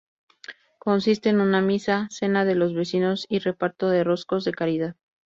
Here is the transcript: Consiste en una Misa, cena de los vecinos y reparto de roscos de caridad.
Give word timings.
Consiste 0.79 1.29
en 1.29 1.41
una 1.41 1.61
Misa, 1.61 2.07
cena 2.09 2.43
de 2.43 2.55
los 2.55 2.73
vecinos 2.73 3.27
y 3.29 3.37
reparto 3.37 3.87
de 3.91 4.03
roscos 4.03 4.43
de 4.45 4.51
caridad. 4.51 4.95